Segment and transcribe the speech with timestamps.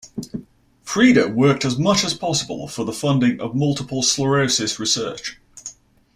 [0.81, 5.39] Frieda worked as much as possible for the funding of multiple sclerosis research.